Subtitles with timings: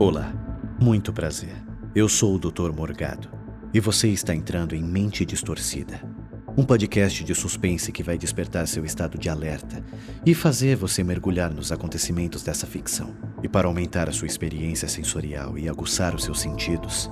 [0.00, 0.32] Olá,
[0.80, 1.56] muito prazer.
[1.92, 2.70] Eu sou o Dr.
[2.72, 3.28] Morgado
[3.74, 6.00] e você está entrando em Mente Distorcida,
[6.56, 9.84] um podcast de suspense que vai despertar seu estado de alerta
[10.24, 13.12] e fazer você mergulhar nos acontecimentos dessa ficção.
[13.42, 17.10] E para aumentar a sua experiência sensorial e aguçar os seus sentidos,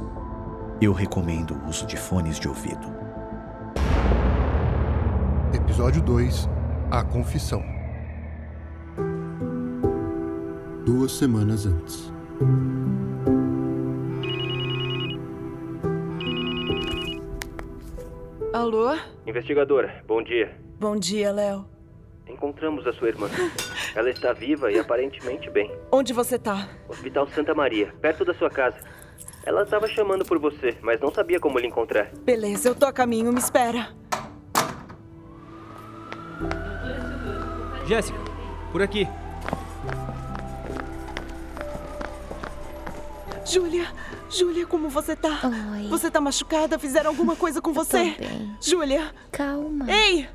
[0.81, 2.95] eu recomendo o uso de fones de ouvido.
[5.53, 6.49] Episódio 2
[6.89, 7.65] A Confissão
[10.85, 12.16] Duas semanas antes.
[18.53, 18.95] Alô?
[19.27, 20.55] Investigadora, bom dia.
[20.79, 21.65] Bom dia, Léo.
[22.29, 23.29] Encontramos a sua irmã.
[23.95, 25.73] Ela está viva e aparentemente bem.
[25.91, 26.69] Onde você tá?
[26.89, 28.77] Hospital Santa Maria, perto da sua casa.
[29.45, 32.11] Ela estava chamando por você, mas não sabia como lhe encontrar.
[32.23, 33.89] Beleza, eu tô a caminho, me espera.
[37.87, 38.19] Jéssica,
[38.73, 39.07] por aqui.
[43.47, 43.87] Júlia,
[44.29, 45.41] Júlia, como você tá?
[45.73, 45.87] Oi.
[45.89, 46.79] Você tá machucada?
[46.79, 48.11] Fizeram alguma coisa com você?
[48.13, 48.57] Tô bem.
[48.61, 49.87] Júlia, Calma.
[49.91, 50.29] ei!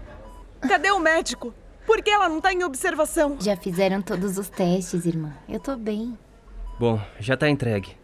[0.61, 1.53] Cadê o médico?
[1.85, 3.35] Por que ela não tá em observação?
[3.39, 5.33] Já fizeram todos os testes, irmã.
[5.49, 6.17] Eu tô bem.
[6.79, 7.97] Bom, já tá entregue.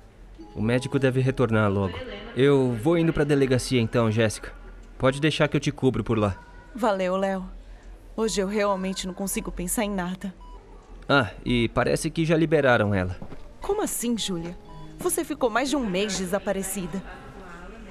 [0.53, 1.97] O médico deve retornar logo.
[2.35, 4.51] Eu vou indo pra delegacia então, Jéssica.
[4.97, 6.35] Pode deixar que eu te cubro por lá.
[6.75, 7.45] Valeu, Léo.
[8.15, 10.33] Hoje eu realmente não consigo pensar em nada.
[11.07, 13.15] Ah, e parece que já liberaram ela.
[13.61, 14.57] Como assim, Júlia?
[14.99, 17.01] Você ficou mais de um mês desaparecida.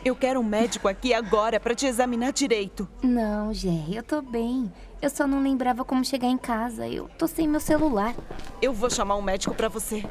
[0.05, 2.89] Eu quero um médico aqui agora pra te examinar direito.
[3.03, 4.73] Não, Gé, eu tô bem.
[5.03, 6.87] Eu só não lembrava como chegar em casa.
[6.87, 8.15] Eu tô sem meu celular.
[8.63, 10.05] Eu vou chamar um médico pra você.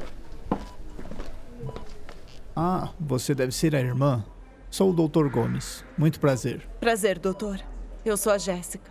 [2.54, 4.24] Ah, você deve ser a irmã.
[4.70, 5.28] Sou o Dr.
[5.28, 5.84] Gomes.
[5.96, 6.66] Muito prazer.
[6.80, 7.60] Prazer, doutor.
[8.04, 8.90] Eu sou a Jéssica.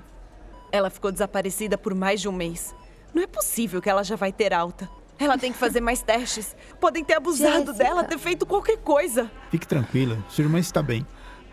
[0.71, 2.75] Ela ficou desaparecida por mais de um mês.
[3.13, 4.89] Não é possível que ela já vai ter alta.
[5.17, 6.55] Ela tem que fazer mais testes.
[6.79, 7.73] Podem ter abusado Jéssica.
[7.73, 9.31] dela, ter feito qualquer coisa.
[9.49, 11.05] Fique tranquila, sua irmã está bem.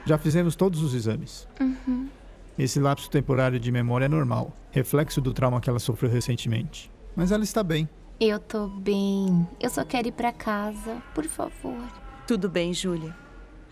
[0.04, 1.48] Já fizemos todos os exames.
[2.58, 6.90] Esse lapso temporário de memória é normal, reflexo do trauma que ela sofreu recentemente.
[7.14, 7.88] Mas ela está bem.
[8.20, 9.46] Eu tô bem.
[9.60, 11.88] Eu só quero ir pra casa, por favor.
[12.26, 13.16] Tudo bem, Júlia.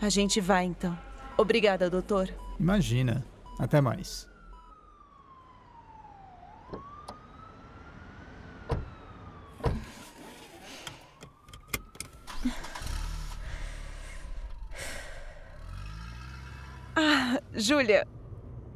[0.01, 0.97] A gente vai então.
[1.37, 2.29] Obrigada, doutor.
[2.59, 3.23] Imagina.
[3.59, 4.27] Até mais.
[17.53, 18.07] Júlia,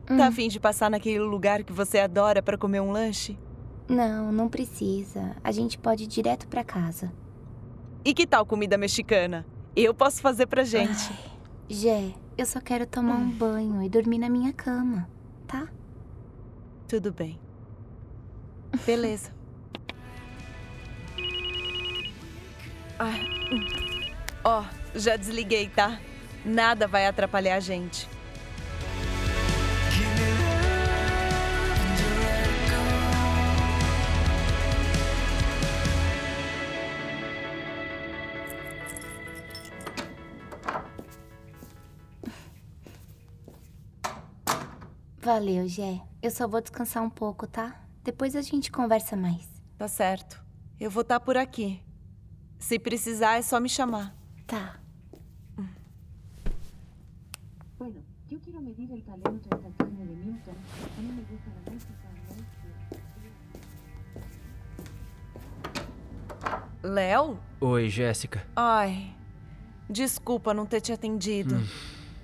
[0.05, 3.37] tá afim de passar naquele lugar que você adora pra comer um lanche?
[3.87, 5.35] Não, não precisa.
[5.43, 7.11] A gente pode ir direto pra casa.
[8.03, 9.45] E que tal comida mexicana?
[9.75, 11.11] Eu posso fazer pra gente.
[11.69, 15.09] Gé, eu só quero tomar um banho e dormir na minha cama,
[15.47, 15.67] tá?
[16.87, 17.39] Tudo bem.
[18.85, 19.31] Beleza.
[22.99, 23.21] Ai,
[23.51, 24.11] hum.
[24.43, 24.63] Ó,
[24.93, 25.99] já desliguei, tá?
[26.45, 28.07] Nada vai atrapalhar a gente.
[45.25, 46.03] Valeu, Jé.
[46.21, 47.81] Eu só vou descansar um pouco, tá?
[48.03, 49.49] Depois a gente conversa mais.
[49.75, 50.39] Tá certo.
[50.79, 51.81] Eu vou estar por aqui.
[52.59, 54.15] Se precisar, é só me chamar.
[54.45, 54.79] Tá.
[66.83, 67.39] Léo?
[67.59, 68.45] Oi, Jéssica.
[68.55, 69.11] Ai,
[69.89, 71.55] desculpa não ter te atendido.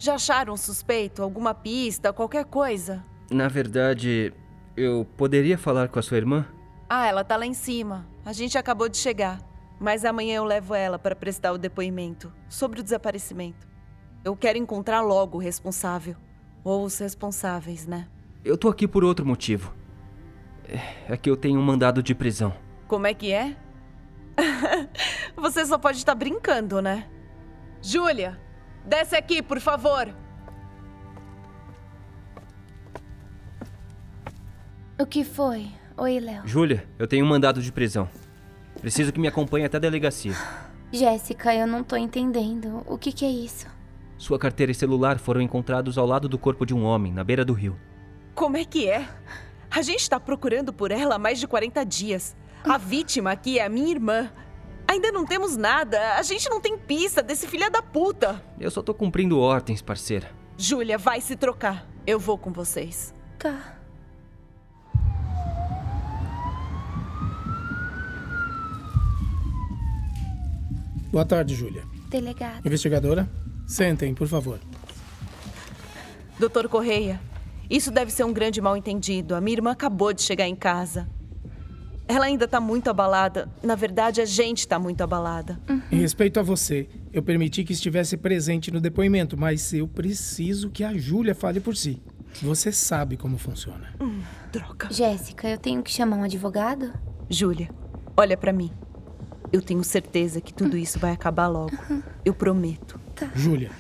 [0.02, 1.22] Já acharam um suspeito?
[1.22, 2.12] Alguma pista?
[2.12, 3.06] Qualquer coisa?
[3.30, 4.34] Na verdade,
[4.76, 6.48] eu poderia falar com a sua irmã?
[6.90, 8.08] Ah, ela tá lá em cima.
[8.26, 9.40] A gente acabou de chegar.
[9.80, 13.68] Mas amanhã eu levo ela para prestar o depoimento sobre o desaparecimento.
[14.26, 16.16] Eu quero encontrar logo o responsável.
[16.64, 18.08] Ou os responsáveis, né?
[18.44, 19.72] Eu tô aqui por outro motivo.
[21.08, 22.56] É que eu tenho um mandado de prisão.
[22.88, 23.56] Como é que é?
[25.38, 27.08] Você só pode estar brincando, né?
[27.84, 28.40] Júlia,
[28.86, 30.14] desce aqui, por favor.
[35.00, 35.68] O que foi?
[35.98, 36.48] Oi, Léo.
[36.48, 38.08] Júlia, eu tenho um mandado de prisão.
[38.80, 40.34] Preciso que me acompanhe até a delegacia.
[40.92, 42.84] Jéssica, eu não tô entendendo.
[42.88, 43.68] O que que é isso?
[44.18, 47.44] Sua carteira e celular foram encontrados ao lado do corpo de um homem, na beira
[47.44, 47.76] do rio.
[48.36, 49.08] Como é que é?
[49.70, 52.36] A gente tá procurando por ela há mais de 40 dias.
[52.64, 54.30] A vítima aqui é a minha irmã.
[54.92, 56.18] Ainda não temos nada.
[56.18, 58.44] A gente não tem pista desse filho da puta.
[58.60, 60.30] Eu só tô cumprindo ordens, parceira.
[60.58, 61.88] Júlia, vai se trocar.
[62.06, 63.14] Eu vou com vocês.
[63.40, 63.78] Tá.
[71.10, 71.86] Boa tarde, Júlia.
[72.10, 72.66] Delegado.
[72.66, 73.30] Investigadora,
[73.66, 74.60] sentem, por favor.
[76.38, 77.18] Doutor Correia,
[77.70, 79.36] isso deve ser um grande mal-entendido.
[79.36, 81.08] A minha irmã acabou de chegar em casa.
[82.12, 83.48] Ela ainda tá muito abalada.
[83.64, 85.58] Na verdade, a gente tá muito abalada.
[85.90, 90.84] Em respeito a você, eu permiti que estivesse presente no depoimento, mas eu preciso que
[90.84, 92.04] a Júlia fale por si.
[92.42, 93.96] Você sabe como funciona.
[94.52, 94.90] Droga.
[94.92, 96.92] Jéssica, eu tenho que chamar um advogado?
[97.30, 97.70] Júlia,
[98.18, 98.72] olha pra mim.
[99.50, 101.72] Eu tenho certeza que tudo isso vai acabar logo.
[102.26, 103.00] Eu prometo.
[103.34, 103.72] Júlia,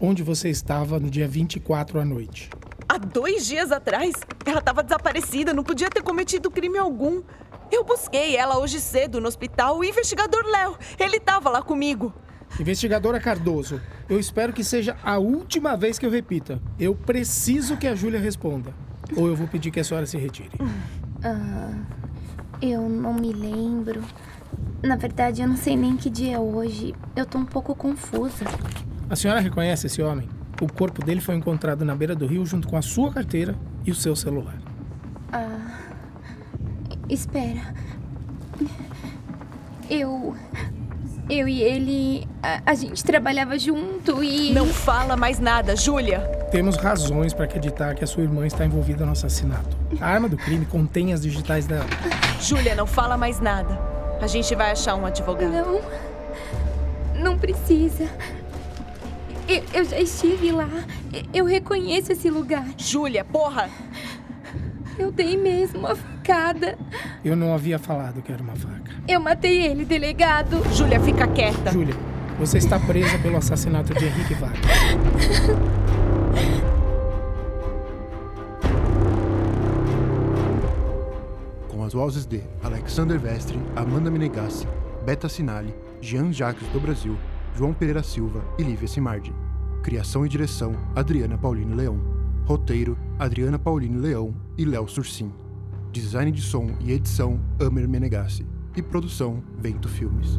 [0.00, 2.50] onde você estava no dia 24 à noite?
[2.88, 4.12] Há dois dias atrás,
[4.44, 7.22] ela estava desaparecida, não podia ter cometido crime algum.
[7.70, 9.78] Eu busquei ela hoje cedo no hospital.
[9.78, 12.12] O investigador Léo, ele estava lá comigo.
[12.58, 16.60] Investigadora Cardoso, eu espero que seja a última vez que eu repita.
[16.78, 18.74] Eu preciso que a Júlia responda.
[19.16, 20.50] Ou eu vou pedir que a senhora se retire.
[21.22, 21.72] Ah,
[22.60, 24.02] eu não me lembro.
[24.82, 26.94] Na verdade, eu não sei nem que dia é hoje.
[27.14, 28.44] Eu tô um pouco confusa.
[29.08, 30.28] A senhora reconhece esse homem?
[30.60, 33.90] O corpo dele foi encontrado na beira do rio junto com a sua carteira e
[33.90, 34.58] o seu celular.
[35.32, 35.89] Ah.
[37.10, 37.74] Espera.
[39.88, 40.36] Eu.
[41.28, 42.28] Eu e ele.
[42.42, 44.52] A, a gente trabalhava junto e.
[44.52, 46.20] Não fala mais nada, Júlia.
[46.52, 49.76] Temos razões para acreditar que a sua irmã está envolvida no assassinato.
[50.00, 51.86] A arma do crime contém as digitais dela.
[52.40, 53.78] Júlia, não fala mais nada.
[54.20, 55.50] A gente vai achar um advogado.
[55.50, 55.80] Não.
[57.22, 58.08] Não precisa.
[59.48, 60.68] Eu, eu já estive lá.
[61.34, 62.64] Eu reconheço esse lugar.
[62.76, 63.68] Júlia, porra!
[64.98, 66.78] Eu dei mesmo a facada.
[67.24, 68.92] Eu não havia falado que era uma faca.
[69.08, 70.62] Eu matei ele, delegado.
[70.74, 71.72] Júlia, fica quieta.
[71.72, 71.94] Júlia,
[72.38, 74.60] você está presa pelo assassinato de Henrique Wagner.
[81.68, 84.68] Com as vozes de Alexander Vestre, Amanda Menegassi,
[85.04, 87.16] Beta Sinali, Jean Jacques do Brasil,
[87.56, 89.32] João Pereira Silva e Lívia Simardi.
[89.82, 91.98] Criação e direção, Adriana Paulino Leão.
[92.44, 95.32] Roteiro, Adriana Paulino Leão e Léo Sursim.
[95.92, 98.46] Design de som e edição, Amer Menegassi.
[98.76, 100.38] E produção, Vento Filmes.